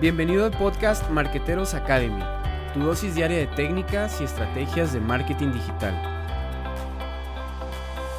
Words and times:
Bienvenido 0.00 0.46
al 0.46 0.52
podcast 0.52 1.10
Marqueteros 1.10 1.74
Academy, 1.74 2.22
tu 2.72 2.80
dosis 2.80 3.14
diaria 3.14 3.36
de 3.36 3.46
técnicas 3.48 4.18
y 4.22 4.24
estrategias 4.24 4.94
de 4.94 5.00
marketing 5.00 5.52
digital. 5.52 5.92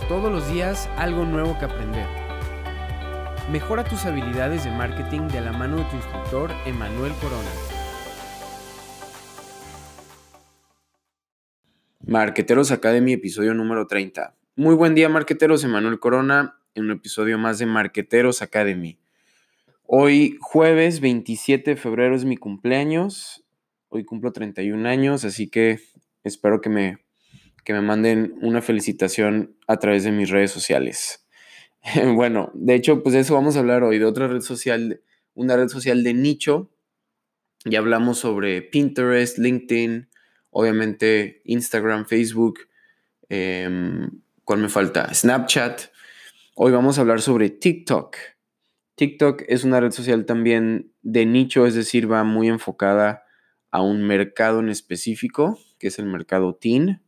Todos 0.07 0.31
los 0.31 0.47
días 0.47 0.87
algo 0.97 1.25
nuevo 1.25 1.57
que 1.57 1.65
aprender. 1.65 2.05
Mejora 3.51 3.83
tus 3.83 4.05
habilidades 4.05 4.63
de 4.63 4.69
marketing 4.69 5.21
de 5.29 5.41
la 5.41 5.53
mano 5.53 5.77
de 5.77 5.85
tu 5.85 5.95
instructor 5.95 6.51
Emanuel 6.67 7.13
Corona. 7.13 7.49
Marqueteros 12.05 12.69
Academy, 12.69 13.13
episodio 13.13 13.55
número 13.55 13.87
30. 13.87 14.35
Muy 14.55 14.75
buen 14.75 14.93
día, 14.93 15.09
marqueteros. 15.09 15.63
Emanuel 15.63 15.97
Corona 15.97 16.59
en 16.75 16.83
un 16.83 16.91
episodio 16.91 17.39
más 17.39 17.57
de 17.57 17.65
Marqueteros 17.65 18.43
Academy. 18.43 18.99
Hoy 19.93 20.37
jueves 20.39 21.01
27 21.01 21.71
de 21.71 21.75
febrero 21.75 22.15
es 22.15 22.23
mi 22.23 22.37
cumpleaños. 22.37 23.43
Hoy 23.89 24.05
cumplo 24.05 24.31
31 24.31 24.87
años, 24.87 25.25
así 25.25 25.49
que 25.49 25.81
espero 26.23 26.61
que 26.61 26.69
me, 26.69 26.99
que 27.65 27.73
me 27.73 27.81
manden 27.81 28.33
una 28.41 28.61
felicitación 28.61 29.57
a 29.67 29.79
través 29.79 30.05
de 30.05 30.13
mis 30.13 30.29
redes 30.29 30.49
sociales. 30.49 31.27
bueno, 32.15 32.51
de 32.53 32.75
hecho, 32.75 33.03
pues 33.03 33.11
de 33.11 33.19
eso 33.19 33.33
vamos 33.33 33.57
a 33.57 33.59
hablar 33.59 33.83
hoy, 33.83 33.99
de 33.99 34.05
otra 34.05 34.29
red 34.29 34.39
social, 34.39 35.01
una 35.33 35.57
red 35.57 35.67
social 35.67 36.05
de 36.05 36.13
nicho. 36.13 36.71
Ya 37.65 37.79
hablamos 37.79 38.17
sobre 38.17 38.61
Pinterest, 38.61 39.39
LinkedIn, 39.39 40.07
obviamente 40.51 41.41
Instagram, 41.43 42.05
Facebook. 42.05 42.61
Em, 43.27 44.09
¿Cuál 44.45 44.59
me 44.59 44.69
falta? 44.69 45.13
Snapchat. 45.13 45.81
Hoy 46.55 46.71
vamos 46.71 46.97
a 46.97 47.01
hablar 47.01 47.19
sobre 47.19 47.49
TikTok. 47.49 48.15
TikTok 48.95 49.43
es 49.47 49.63
una 49.63 49.79
red 49.79 49.91
social 49.91 50.25
también 50.25 50.91
de 51.01 51.25
nicho, 51.25 51.65
es 51.65 51.75
decir, 51.75 52.11
va 52.11 52.23
muy 52.23 52.47
enfocada 52.47 53.23
a 53.71 53.81
un 53.81 54.03
mercado 54.03 54.59
en 54.59 54.69
específico, 54.69 55.57
que 55.79 55.87
es 55.87 55.97
el 55.99 56.05
mercado 56.05 56.55
teen, 56.55 57.01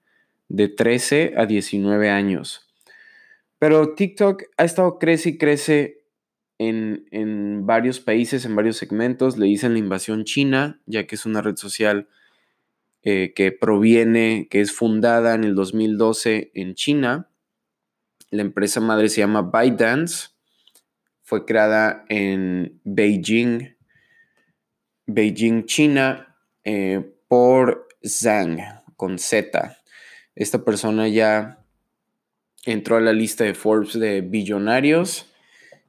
de 0.48 0.70
13 0.70 1.34
a 1.38 1.46
19 1.46 2.10
años. 2.10 2.68
Pero 3.60 3.96
TikTok 3.96 4.44
ha 4.58 4.64
estado 4.64 5.00
crece 5.00 5.30
y 5.30 5.38
crece 5.38 6.04
en, 6.58 7.66
varios 7.66 8.00
países, 8.00 8.46
en 8.46 8.56
varios 8.56 8.78
segmentos. 8.78 9.38
Le 9.38 9.46
dicen 9.46 9.74
la 9.74 9.80
invasión 9.80 10.26
china, 10.26 10.82
ya 10.86 11.06
que 11.08 11.16
es 11.16 11.26
una 11.26 11.42
red 11.42 11.56
social 11.56 12.08
eh, 13.04 13.34
que 13.36 13.52
proviene, 13.52 14.48
que 14.50 14.62
es 14.62 14.72
fundada 14.72 15.34
en 15.34 15.44
el 15.44 15.56
2012 15.56 16.52
en 16.54 16.76
China. 16.76 17.30
La 18.32 18.42
empresa 18.42 18.80
madre 18.80 19.10
se 19.10 19.22
llama 19.22 19.42
ByteDance 19.42 20.33
fue 21.24 21.46
creada 21.46 22.06
en 22.10 22.80
Beijing, 22.84 23.76
Beijing, 25.08 25.66
China, 25.66 26.38
eh, 26.64 27.02
por 27.28 27.88
Zhang, 28.04 28.60
con 28.96 29.18
Z. 29.18 29.78
Esta 30.36 30.64
persona 30.64 31.08
ya 31.08 31.66
entró 32.66 32.98
a 32.98 33.02
la 33.02 33.14
lista 33.14 33.44
de 33.44 33.54
Forbes 33.54 34.00
de 34.00 34.22
billonarios 34.22 35.34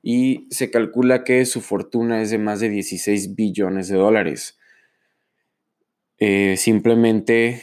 y 0.03 0.47
se 0.51 0.71
calcula 0.71 1.25
que 1.25 1.45
su 1.47 1.61
fortuna 1.61 2.23
es 2.23 2.31
de 2.31 2.39
más 2.39 2.61
de 2.61 2.69
16 2.69 3.35
billones 3.35 3.89
de 3.89 3.97
dólares. 3.97 4.59
Eh, 6.19 6.57
simplemente, 6.57 7.63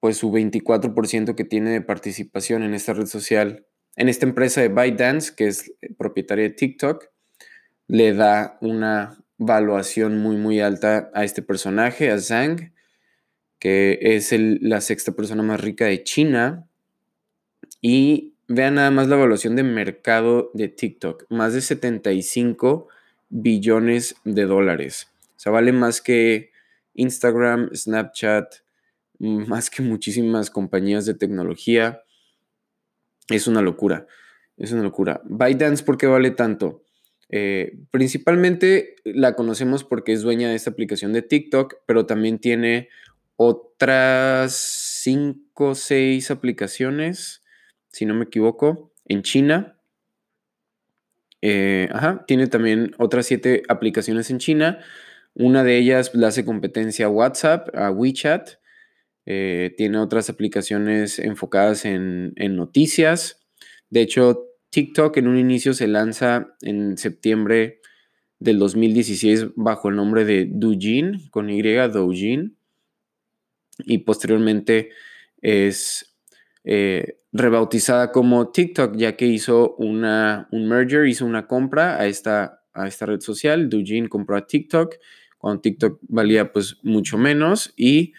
pues 0.00 0.16
su 0.16 0.30
24% 0.30 1.34
que 1.34 1.44
tiene 1.44 1.70
de 1.70 1.80
participación 1.80 2.62
en 2.62 2.74
esta 2.74 2.94
red 2.94 3.06
social 3.06 3.66
en 3.96 4.08
esta 4.08 4.26
empresa 4.26 4.60
de 4.60 4.68
ByteDance, 4.68 5.34
que 5.34 5.46
es 5.46 5.72
propietaria 5.96 6.44
de 6.44 6.50
TikTok, 6.50 7.10
le 7.86 8.14
da 8.14 8.58
una 8.60 9.18
valuación 9.38 10.18
muy, 10.18 10.36
muy 10.36 10.60
alta 10.60 11.10
a 11.14 11.24
este 11.24 11.42
personaje, 11.42 12.10
a 12.10 12.18
Zhang, 12.18 12.72
que 13.58 13.98
es 14.00 14.34
la 14.38 14.80
sexta 14.80 15.12
persona 15.12 15.42
más 15.42 15.60
rica 15.60 15.86
de 15.86 16.02
China. 16.02 16.66
Y 17.80 18.34
vean 18.48 18.74
nada 18.74 18.90
más 18.90 19.08
la 19.08 19.16
evaluación 19.16 19.56
de 19.56 19.62
mercado 19.62 20.50
de 20.54 20.68
TikTok, 20.68 21.26
más 21.30 21.54
de 21.54 21.60
75 21.60 22.88
billones 23.28 24.16
de 24.24 24.44
dólares. 24.44 25.08
O 25.36 25.40
sea, 25.40 25.52
vale 25.52 25.72
más 25.72 26.00
que 26.00 26.50
Instagram, 26.94 27.70
Snapchat, 27.74 28.54
más 29.18 29.70
que 29.70 29.82
muchísimas 29.82 30.50
compañías 30.50 31.06
de 31.06 31.14
tecnología. 31.14 32.02
Es 33.28 33.46
una 33.46 33.62
locura, 33.62 34.06
es 34.56 34.72
una 34.72 34.82
locura. 34.82 35.22
ByteDance, 35.24 35.84
¿por 35.84 35.96
qué 35.96 36.06
vale 36.06 36.30
tanto? 36.30 36.84
Eh, 37.30 37.78
principalmente 37.90 38.96
la 39.04 39.34
conocemos 39.34 39.82
porque 39.82 40.12
es 40.12 40.22
dueña 40.22 40.50
de 40.50 40.54
esta 40.54 40.70
aplicación 40.70 41.12
de 41.12 41.22
TikTok, 41.22 41.76
pero 41.86 42.06
también 42.06 42.38
tiene 42.38 42.88
otras 43.36 44.54
5 45.02 45.66
o 45.66 45.74
6 45.74 46.30
aplicaciones, 46.30 47.42
si 47.88 48.06
no 48.06 48.14
me 48.14 48.24
equivoco, 48.24 48.92
en 49.06 49.22
China. 49.22 49.78
Eh, 51.42 51.88
ajá, 51.92 52.24
tiene 52.26 52.46
también 52.46 52.94
otras 52.98 53.26
7 53.26 53.64
aplicaciones 53.68 54.30
en 54.30 54.38
China. 54.38 54.78
Una 55.34 55.64
de 55.64 55.76
ellas 55.76 56.14
la 56.14 56.28
hace 56.28 56.44
competencia 56.44 57.06
a 57.06 57.10
WhatsApp, 57.10 57.74
a 57.74 57.90
WeChat. 57.90 58.58
Eh, 59.26 59.74
tiene 59.76 59.98
otras 59.98 60.28
aplicaciones 60.28 61.18
enfocadas 61.18 61.84
en, 61.84 62.34
noticias. 62.36 63.40
De 63.90 64.02
hecho, 64.02 64.46
TikTok 64.70 65.16
en 65.16 65.28
un 65.28 65.38
inicio 65.38 65.72
se 65.72 65.86
lanza 65.86 66.56
en 66.60 66.98
septiembre 66.98 67.80
del 68.38 68.58
2016 68.58 69.46
bajo 69.56 69.88
el 69.88 69.96
nombre 69.96 70.24
de 70.24 70.46
Douyin, 70.50 71.28
con 71.30 71.48
Y, 71.48 71.62
Douyin. 71.62 72.56
Y 73.78 73.98
posteriormente 73.98 74.90
es 75.40 76.16
eh, 76.64 77.18
rebautizada 77.32 78.12
como 78.12 78.50
TikTok, 78.50 78.96
ya 78.96 79.16
que 79.16 79.26
hizo 79.26 79.74
una, 79.76 80.48
un 80.52 80.68
merger, 80.68 81.06
hizo 81.06 81.26
una 81.26 81.46
compra 81.46 81.98
a 81.98 82.06
esta, 82.06 82.62
a 82.72 82.86
esta 82.86 83.06
red 83.06 83.20
social. 83.20 83.68
Douyin 83.68 84.08
compró 84.08 84.36
a 84.36 84.46
TikTok, 84.46 84.96
cuando 85.38 85.60
TikTok 85.60 86.00
valía 86.08 86.52
pues 86.52 86.78
mucho 86.82 87.18
menos 87.18 87.72
y 87.76 88.12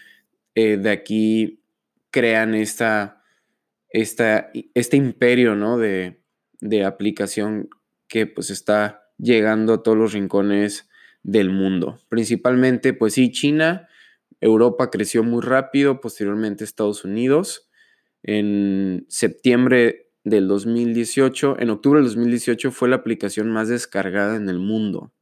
eh, 0.56 0.78
de 0.78 0.90
aquí 0.90 1.62
crean 2.10 2.54
esta, 2.54 3.22
esta, 3.90 4.50
este 4.72 4.96
imperio 4.96 5.54
¿no? 5.54 5.76
de, 5.76 6.22
aplicación 6.84 7.68
que 8.08 8.26
pues 8.26 8.48
está 8.48 9.02
llegando 9.18 9.74
a 9.74 9.82
todos 9.82 9.98
los 9.98 10.14
rincones 10.14 10.88
del 11.22 11.50
mundo. 11.50 12.00
Principalmente, 12.08 12.94
pues 12.94 13.12
sí, 13.12 13.30
China, 13.30 13.86
Europa 14.40 14.90
creció 14.90 15.22
muy 15.22 15.42
rápido, 15.42 16.00
posteriormente 16.00 16.64
Estados 16.64 17.04
Unidos. 17.04 17.68
En 18.22 19.04
septiembre 19.10 20.10
del 20.24 20.48
2018, 20.48 21.56
en 21.60 21.68
octubre 21.68 22.00
del 22.00 22.08
2018 22.08 22.70
fue 22.70 22.88
la 22.88 22.96
aplicación 22.96 23.50
más 23.50 23.68
descargada 23.68 24.36
en 24.36 24.48
el 24.48 24.58
mundo. 24.58 25.12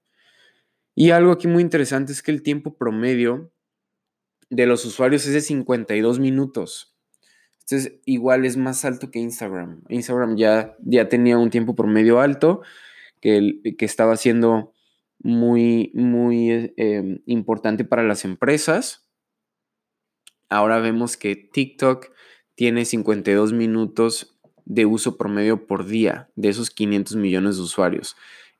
Y 0.95 1.11
algo 1.11 1.33
aquí 1.33 1.49
muy 1.49 1.63
interesante 1.63 2.13
es 2.13 2.23
que 2.23 2.31
el 2.31 2.43
tiempo 2.43 2.79
promedio 2.79 3.51
de 4.55 4.67
los 4.67 4.85
usuarios 4.85 5.27
es 5.27 5.33
de 5.33 5.41
52 5.41 6.21
minutos. 6.21 6.95
Entonces, 7.61 7.95
igual 8.05 8.45
es 8.45 8.57
más 8.57 8.85
alto 8.85 9.11
que 9.11 9.19
Instagram. 9.19 9.83
Instagram 9.89 10.37
ya, 10.37 10.77
ya 10.81 11.09
tenía 11.09 11.39
un 11.39 11.51
tiempo 11.51 11.75
promedio 11.75 12.21
alto 12.21 12.63
que, 13.21 13.61
que 13.77 13.85
estaba 13.85 14.17
siendo 14.17 14.73
muy, 15.19 15.91
muy 15.95 16.73
em, 16.77 17.23
importante 17.27 17.85
para 17.85 18.03
las 18.03 18.25
empresas. 18.25 19.09
Ahora 20.49 20.79
vemos 20.79 21.17
que 21.17 21.35
TikTok 21.35 22.11
tiene 22.55 22.85
52 22.85 23.53
minutos 23.55 24.39
de 24.67 24.87
uso 24.87 25.17
promedio 25.17 25.67
por 25.67 25.87
día 25.87 26.31
de 26.37 26.51
esos 26.51 26.71
500 26.71 27.17
millones 27.17 27.57
de 27.57 27.63
usuarios. 27.63 28.17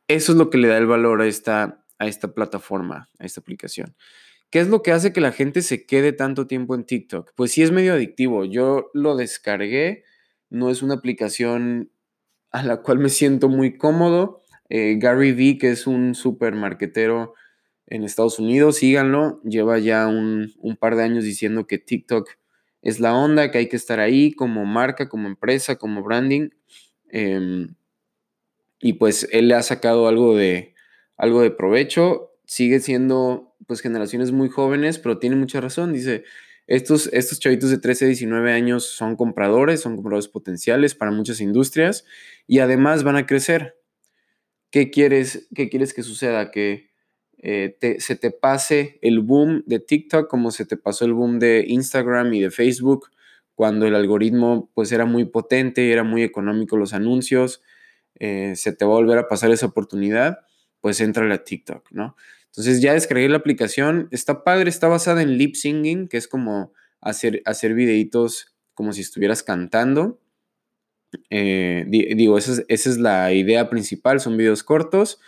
Eso 0.09 0.33
es 0.33 0.39
lo 0.39 0.51
que 0.51 0.59
le 0.59 0.69
da 0.69 0.79
el 0.79 0.87
valor 0.87 1.23
a 1.23 1.27
esta, 1.27 1.85
a 1.99 2.07
esta 2.07 2.35
plataforma, 2.35 3.11
a 3.19 3.25
esta 3.25 3.41
aplicación. 3.41 3.95
¿Qué 4.55 4.61
es 4.61 4.69
lo 4.69 4.83
que 4.83 4.93
hace 4.93 5.13
que 5.13 5.21
la 5.21 5.33
gente 5.33 5.63
se 5.63 5.85
quede 5.85 6.13
tanto 6.13 6.47
tiempo 6.47 6.77
en 6.77 6.85
TikTok? 6.85 7.33
Pues 7.35 7.51
sí 7.51 7.65
es 7.65 7.73
medio 7.73 7.95
adictivo. 7.95 8.45
Yo 8.45 8.89
lo 8.95 9.17
descargué, 9.17 10.05
no 10.49 10.71
es 10.71 10.81
una 10.81 10.95
aplicación 10.95 11.91
a 12.53 12.63
la 12.63 12.81
cual 12.81 13.01
me 13.01 13.09
siento 13.09 13.49
muy 13.49 13.77
cómodo. 13.77 14.43
Eh, 14.69 14.95
Gary 15.01 15.33
Vee, 15.33 15.59
que 15.59 15.73
es 15.73 15.89
un 15.89 16.15
super 16.15 16.55
marketero 16.55 17.35
en 17.89 18.05
Estados 18.05 18.39
Unidos, 18.39 18.77
síganlo. 18.77 19.41
Lleva 19.43 19.81
ya 19.81 20.07
un, 20.07 20.53
par 20.79 20.95
de 20.95 21.03
años 21.03 21.25
diciendo 21.25 21.67
que 21.67 21.79
TikTok 21.79 22.31
es 22.81 23.01
la 23.01 23.13
onda, 23.13 23.51
que 23.51 23.59
hay 23.59 23.69
que 23.69 23.75
estar 23.75 23.99
ahí 23.99 24.31
como 24.35 24.65
marca, 24.65 25.09
como 25.09 25.27
empresa, 25.27 25.75
como 25.75 26.05
branding. 26.05 26.51
Em, 27.09 27.75
y 28.79 28.93
pues 28.93 29.29
él 29.33 29.49
le 29.49 29.55
ha 29.57 29.63
sacado 29.65 30.07
algo 30.07 30.37
de, 30.37 30.77
algo 31.17 31.41
de 31.41 31.51
provecho. 31.51 32.34
Sigue 32.47 32.81
siendo 32.81 33.57
pues 33.67 33.81
generaciones 33.81 34.33
muy 34.33 34.49
jóvenes, 34.49 34.99
pero 34.99 35.19
tiene 35.19 35.37
mucha 35.37 35.61
razón. 35.61 35.93
Dice, 35.93 36.25
estos, 36.67 37.09
estos 37.13 37.41
chavitos 37.41 37.71
de 37.71 37.79
13, 37.79 38.07
19 38.07 38.53
años 38.53 38.87
son 38.87 39.17
compradores, 39.17 39.81
son 39.81 39.97
compradores 39.97 40.29
potenciales 40.29 40.95
para 40.95 41.11
muchas 41.11 41.41
industrias 41.41 42.05
y 42.47 42.59
además 42.61 43.03
van 43.03 43.17
a 43.17 43.27
crecer. 43.27 43.79
¿Qué 44.71 44.91
quieres, 44.91 45.49
qué 45.55 45.69
quieres 45.69 45.95
que 45.95 46.03
suceda? 46.03 46.51
Que 46.51 46.91
eh, 47.39 47.77
se 47.99 48.17
te 48.17 48.31
pase 48.31 48.99
el 49.03 49.21
boom 49.21 49.63
de 49.67 49.79
TikTok 49.79 50.29
como 50.29 50.51
se 50.51 50.65
te 50.65 50.77
pasó 50.77 51.05
el 51.05 51.13
boom 51.13 51.39
de 51.39 51.65
Instagram 51.69 52.33
y 52.35 52.41
de 52.41 52.51
Facebook 52.51 53.11
cuando 53.55 53.87
el 53.87 53.95
algoritmo 53.95 54.71
pues 54.75 54.93
era 54.93 55.05
muy 55.05 55.25
potente 55.27 55.85
y 55.85 55.93
era 55.93 56.05
muy 56.05 56.23
económico 56.23 56.77
los 56.77 56.93
anuncios, 56.93 57.63
eh, 58.19 58.55
se 58.57 58.73
te 58.73 58.85
va 58.85 58.93
a 58.93 58.97
volver 58.97 59.19
a 59.19 59.29
pasar 59.29 59.51
esa 59.51 59.67
oportunidad, 59.67 60.41
pues 60.85 61.01
entra 61.01 61.33
a 61.33 61.39
TikTok, 61.39 61.93
¿no? 61.93 62.15
Entonces 62.45 62.83
ya 62.83 62.93
descargué 62.93 63.27
la 63.31 63.39
aplicación, 63.39 64.07
está 64.11 64.45
padre, 64.45 64.69
está 64.69 64.87
basada 64.87 65.23
en 65.23 65.39
lip 65.39 65.55
singing, 65.55 66.09
que 66.09 66.19
es 66.19 66.29
como 66.29 66.75
hacer, 67.01 67.41
hacer 67.47 67.73
videitos 67.73 68.55
como 68.75 68.93
si 68.93 69.01
estuvieras 69.01 69.43
cantando. 69.43 70.21
Eh, 71.31 71.87
digo, 71.89 72.37
esa 72.37 72.63
es, 72.69 72.99
la 72.99 73.33
idea 73.33 73.71
principal, 73.71 74.21
son 74.21 74.37
videos 74.37 74.63
cortos. 74.63 75.21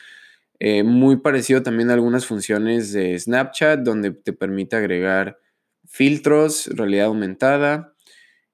Eh, 0.58 0.82
muy 0.82 1.20
parecido 1.20 1.62
también 1.62 1.88
a 1.88 1.94
algunas 1.94 2.26
funciones 2.26 2.92
de 2.92 3.18
Snapchat, 3.18 3.80
donde 3.80 4.10
te 4.10 4.34
permite 4.34 4.76
agregar 4.76 5.38
filtros, 5.86 6.66
realidad 6.66 7.06
aumentada. 7.06 7.94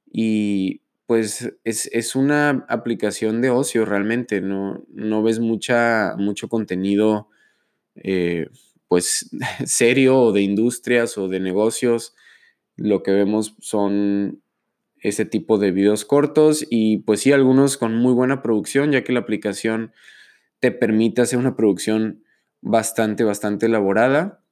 Y 0.07 0.81
pues 1.07 1.53
es, 1.65 2.17
una 2.17 2.65
aplicación 2.69 3.41
de 3.41 3.51
ocio 3.51 3.85
realmente, 3.85 4.41
no, 4.41 4.85
no 4.89 5.23
ves 5.23 5.41
mucha, 5.41 6.15
mucho 6.17 6.49
contenido 6.49 7.29
eh, 7.95 8.49
pues 8.89 9.31
serio 9.67 10.19
o 10.19 10.33
de 10.33 10.43
industrias 10.43 11.19
o 11.19 11.29
de 11.29 11.41
negocios. 11.41 12.15
Lo 12.77 13.03
que 13.03 13.13
vemos 13.13 13.57
son 13.61 14.43
ese 14.99 15.25
tipo 15.25 15.59
de 15.59 15.73
videos 15.73 16.05
cortos 16.05 16.65
y 16.71 16.99
pues 16.99 17.21
sí, 17.21 17.33
algunos 17.33 17.77
con 17.77 17.95
muy 17.97 18.15
buena 18.15 18.43
producción, 18.43 18.93
ya 18.93 19.03
que 19.03 19.13
la 19.13 19.21
aplicación 19.21 19.93
te 20.61 20.71
permite 20.71 21.23
hacer 21.23 21.39
una 21.39 21.57
producción 21.57 22.23
bastante, 22.61 23.25
bastante 23.25 23.67
elaborada. 23.67 24.45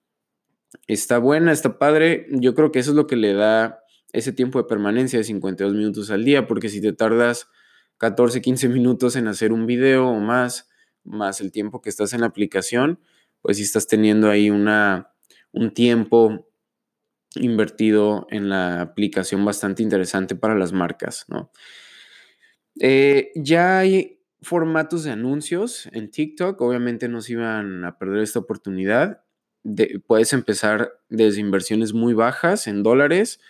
Está 0.86 1.18
buena, 1.18 1.52
está 1.52 1.78
padre. 1.78 2.26
Yo 2.30 2.54
creo 2.54 2.72
que 2.72 2.80
eso 2.80 2.90
es 2.90 2.96
lo 2.96 3.06
que 3.06 3.16
le 3.16 3.32
da 3.32 3.79
ese 4.12 4.32
tiempo 4.32 4.58
de 4.58 4.68
permanencia 4.68 5.18
de 5.18 5.24
52 5.24 5.74
minutos 5.74 6.10
al 6.10 6.24
día, 6.24 6.46
porque 6.46 6.68
si 6.68 6.80
te 6.80 6.92
tardas 6.92 7.48
14, 7.98 8.40
15 8.40 8.68
minutos 8.68 9.16
en 9.16 9.28
hacer 9.28 9.52
un 9.52 9.66
video 9.66 10.08
o 10.08 10.20
más, 10.20 10.68
más 11.04 11.40
el 11.40 11.52
tiempo 11.52 11.80
que 11.80 11.90
estás 11.90 12.12
en 12.12 12.22
la 12.22 12.26
aplicación, 12.26 12.98
pues 13.42 13.58
si 13.58 13.62
estás 13.62 13.86
teniendo 13.86 14.30
ahí 14.30 14.50
una, 14.50 15.12
un 15.52 15.72
tiempo 15.72 16.50
invertido 17.36 18.26
en 18.30 18.48
la 18.48 18.80
aplicación 18.80 19.44
bastante 19.44 19.82
interesante 19.82 20.34
para 20.34 20.54
las 20.56 20.72
marcas, 20.72 21.26
¿no? 21.28 21.50
Eh, 22.80 23.32
ya 23.34 23.78
hay 23.78 24.22
formatos 24.42 25.04
de 25.04 25.10
anuncios 25.10 25.88
en 25.92 26.10
TikTok, 26.10 26.60
obviamente 26.60 27.08
no 27.08 27.20
se 27.20 27.32
iban 27.32 27.84
a 27.84 27.98
perder 27.98 28.22
esta 28.22 28.38
oportunidad. 28.38 29.22
puedes 30.06 30.32
empezar 30.32 30.90
desde 31.10 31.40
inversiones 31.40 31.92
muy 31.92 32.14
bajas 32.14 32.66
en 32.66 32.82
dólares. 32.82 33.40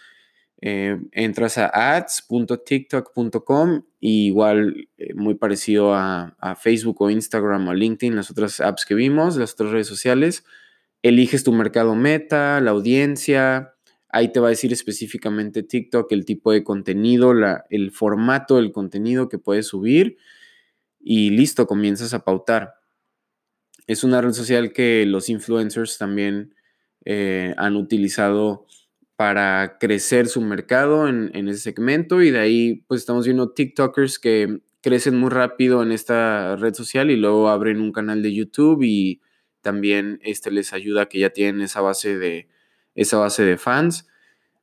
Eh, 0.62 1.00
entras 1.12 1.56
a 1.56 1.96
ads.tiktok.com 1.96 3.82
y 3.98 4.26
igual 4.26 4.88
eh, 4.98 5.14
muy 5.14 5.34
parecido 5.34 5.94
a, 5.94 6.36
Facebook 6.60 7.00
o 7.00 7.08
Instagram 7.08 7.68
o 7.68 7.74
LinkedIn, 7.74 8.14
las 8.14 8.30
otras 8.30 8.60
apps 8.60 8.84
que 8.84 8.94
vimos, 8.94 9.36
las 9.36 9.54
otras 9.54 9.70
redes 9.70 9.86
sociales 9.86 10.44
eliges 11.02 11.44
tu 11.44 11.52
mercado 11.52 11.94
meta, 11.94 12.60
la 12.60 12.72
audiencia, 12.72 13.74
ahí 14.10 14.32
te 14.32 14.40
va 14.40 14.48
a 14.48 14.50
decir 14.50 14.70
específicamente 14.72 15.62
TikTok 15.62 16.12
el 16.12 16.26
tipo 16.26 16.52
de 16.52 16.62
contenido, 16.62 17.32
la, 17.32 17.64
el 17.70 17.90
formato 17.90 18.56
del 18.56 18.70
contenido 18.72 19.30
que 19.30 19.38
puedes 19.38 19.68
subir 19.68 20.18
y 21.00 21.30
listo, 21.30 21.66
comienzas 21.66 22.12
a 22.12 22.24
pautar. 22.24 22.74
Es 23.86 24.04
una 24.04 24.20
red 24.20 24.32
social 24.32 24.72
que 24.72 25.06
los 25.06 25.30
influencers 25.30 25.96
también 25.96 26.54
eh, 27.06 27.54
han 27.56 27.76
utilizado 27.76 28.66
para 29.20 29.76
crecer 29.78 30.28
su 30.28 30.40
mercado 30.40 31.06
en, 31.06 31.30
en, 31.34 31.46
ese 31.48 31.60
segmento 31.60 32.22
y 32.22 32.30
de 32.30 32.38
ahí 32.38 32.86
pues 32.88 33.02
estamos 33.02 33.26
viendo 33.26 33.52
TikTokers 33.52 34.18
que 34.18 34.62
crecen 34.80 35.18
muy 35.18 35.28
rápido 35.28 35.82
en 35.82 35.92
esta 35.92 36.56
red 36.56 36.72
social 36.72 37.10
y 37.10 37.16
luego 37.16 37.50
abren 37.50 37.82
un 37.82 37.92
canal 37.92 38.22
de 38.22 38.32
YouTube 38.32 38.82
y 38.82 39.20
también 39.60 40.20
este 40.22 40.50
les 40.50 40.72
ayuda 40.72 41.04
que 41.04 41.18
ya 41.18 41.28
tienen 41.28 41.60
esa 41.60 41.82
base 41.82 42.16
de, 42.16 42.48
esa 42.94 43.18
base 43.18 43.44
de 43.44 43.58
fans. 43.58 44.08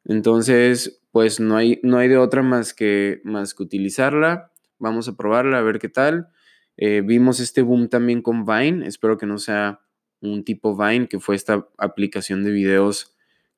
Entonces, 0.05 1.03
pues 1.11 1.39
no 1.39 1.55
hay, 1.55 1.79
no 1.83 1.99
hay 1.99 2.07
de 2.07 2.17
otra 2.17 2.41
más 2.41 2.73
que, 2.73 3.21
más 3.23 3.53
que 3.53 3.61
utilizarla. 3.61 4.51
Vamos 4.79 5.07
a 5.07 5.15
probarla, 5.15 5.59
a 5.59 5.61
ver 5.61 5.77
qué 5.77 5.89
tal. 5.89 6.29
Eh, 6.77 7.03
vimos 7.05 7.39
este 7.39 7.61
boom 7.61 7.89
también 7.89 8.23
con 8.23 8.43
Vine. 8.43 8.87
Espero 8.87 9.19
que 9.19 9.27
no 9.27 9.37
sea 9.37 9.81
un 10.19 10.43
tipo 10.43 10.75
Vine, 10.75 11.07
que 11.07 11.19
fue 11.19 11.35
esta 11.35 11.67
aplicación 11.77 12.43
de 12.43 12.49
videos 12.49 13.13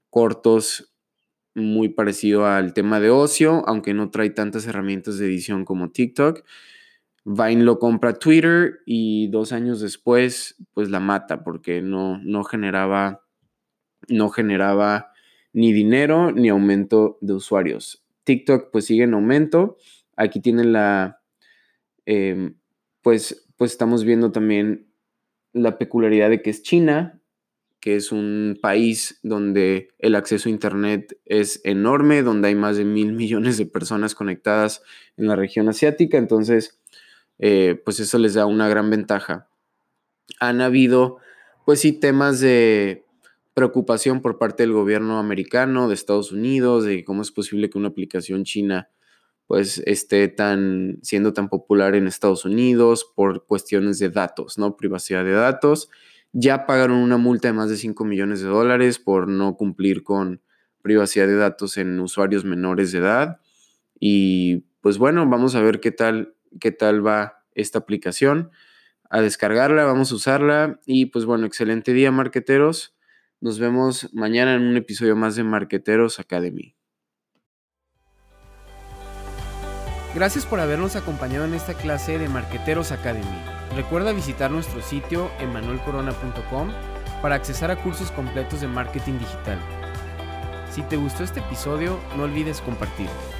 cortos 0.10 0.89
muy 1.56 1.90
parecido 1.90 2.46
al 2.46 2.74
tema 2.74 3.00
de 3.00 3.10
ocio, 3.10 3.64
aunque 3.68 3.94
no 3.94 4.10
trae 4.12 4.30
tantas 4.30 4.68
herramientas 4.68 5.18
de 5.18 5.26
edición 5.26 5.66
como 5.66 5.92
TikTok. 5.92 6.44
Vine 7.26 7.64
lo 7.64 7.80
compra 7.80 8.14
Twitter 8.14 8.80
y 8.86 9.28
dos 9.28 9.52
años 9.52 9.82
después, 9.82 10.56
pues 10.74 10.90
la 10.90 11.00
mata 11.00 11.44
porque 11.44 11.82
no, 11.82 12.18
no 12.24 12.44
generaba, 12.44 13.26
no 14.08 14.30
generaba 14.30 15.12
ni 15.54 15.74
dinero 15.74 16.32
ni 16.32 16.50
aumento 16.50 17.18
de 17.22 17.34
usuarios. 17.34 18.06
TikTok 18.24 18.70
pues 18.72 18.86
sigue 18.86 19.04
en 19.04 19.14
aumento. 19.14 19.78
Aquí 20.16 20.40
tienen 20.40 20.74
la, 20.74 21.22
em, 22.06 22.56
pues, 23.02 23.48
pues 23.58 23.72
estamos 23.72 24.04
viendo 24.04 24.32
también 24.32 24.88
la 25.54 25.78
peculiaridad 25.78 26.30
de 26.30 26.42
que 26.42 26.50
es 26.52 26.62
China, 26.62 27.19
que 27.80 27.96
es 27.96 28.12
un 28.12 28.58
país 28.62 29.20
donde 29.24 29.90
el 30.00 30.16
acceso 30.16 30.50
a 30.50 30.52
Internet 30.52 31.18
es 31.26 31.62
enorme, 31.64 32.24
donde 32.24 32.50
hay 32.50 32.56
más 32.56 32.78
de 32.78 32.86
mil 32.86 33.14
millones 33.14 33.58
de 33.58 33.66
personas 33.66 34.16
conectadas 34.16 34.82
en 35.18 35.28
la 35.28 35.36
región 35.36 35.70
asiática. 35.70 36.18
Entonces, 36.18 36.80
eh, 37.40 37.82
pues 37.84 38.00
eso 38.00 38.18
les 38.18 38.34
da 38.34 38.46
una 38.46 38.68
gran 38.68 38.90
ventaja. 38.90 39.50
Han 40.40 40.62
habido, 40.62 41.18
pues 41.66 41.80
sí, 41.80 41.94
temas 41.94 42.40
de 42.40 43.06
preocupación 43.54 44.22
por 44.22 44.38
parte 44.38 44.64
del 44.64 44.74
gobierno 44.74 45.20
americano, 45.20 45.88
de 45.88 45.94
Estados 45.94 46.32
Unidos, 46.32 46.86
de 46.86 47.04
cómo 47.04 47.22
es 47.22 47.32
posible 47.32 47.70
que 47.70 47.78
una 47.78 47.90
aplicación 47.90 48.44
china 48.44 48.90
pues 49.48 49.82
esté 49.88 50.28
tan, 50.28 51.00
siendo 51.02 51.34
tan 51.34 51.50
popular 51.50 51.96
en 51.96 52.06
Estados 52.06 52.46
Unidos 52.46 53.12
por 53.16 53.48
cuestiones 53.48 53.98
de 53.98 54.12
datos, 54.12 54.60
¿no? 54.60 54.78
Privacidad 54.78 55.24
de 55.24 55.32
datos. 55.32 55.90
Ya 56.32 56.66
pagaron 56.66 56.98
una 56.98 57.18
multa 57.18 57.48
de 57.48 57.54
más 57.54 57.70
de 57.70 57.78
5 57.78 58.06
millones 58.06 58.42
de 58.42 58.48
dólares 58.48 59.00
por 59.00 59.28
no 59.28 59.56
cumplir 59.56 60.04
con 60.04 60.42
privacidad 60.82 61.28
de 61.28 61.36
datos 61.36 61.78
en 61.78 62.00
usuarios 62.00 62.46
menores 62.46 62.92
de 62.92 63.00
edad. 63.00 63.40
Y 64.00 64.66
pues 64.82 64.98
bueno, 64.98 65.28
vamos 65.28 65.56
a 65.56 65.62
ver 65.62 65.80
qué 65.80 65.92
tal 65.92 66.36
qué 66.60 66.72
tal 66.72 67.06
va 67.06 67.46
esta 67.54 67.80
aplicación. 67.80 68.52
A 69.10 69.22
descargarla, 69.22 69.86
vamos 69.86 70.12
a 70.12 70.16
usarla 70.16 70.80
y 70.86 71.08
pues 71.08 71.26
bueno, 71.26 71.46
excelente 71.46 71.94
día 71.94 72.12
marqueteros. 72.12 72.96
Nos 73.42 73.60
vemos 73.60 74.14
mañana 74.14 74.54
en 74.56 74.62
un 74.62 74.78
episodio 74.78 75.16
más 75.16 75.36
de 75.36 75.44
Marqueteros 75.44 76.20
Academy. 76.20 76.76
Gracias 80.16 80.46
por 80.46 80.60
habernos 80.60 80.96
acompañado 80.96 81.46
en 81.46 81.54
esta 81.54 81.76
clase 81.76 82.18
de 82.18 82.28
Marqueteros 82.28 82.92
Academy. 82.92 83.26
Recuerda 83.76 84.12
visitar 84.12 84.50
nuestro 84.50 84.82
sitio 84.82 85.30
emanuelcorona.com 85.40 86.72
para 87.22 87.36
accesar 87.36 87.70
a 87.70 87.76
cursos 87.76 88.12
completos 88.12 88.62
de 88.62 88.68
marketing 88.68 89.20
digital. 89.20 89.60
Si 90.72 90.82
te 90.82 90.98
gustó 90.98 91.24
este 91.24 91.42
episodio, 91.42 92.00
no 92.18 92.24
olvides 92.24 92.60
compartirlo. 92.62 93.39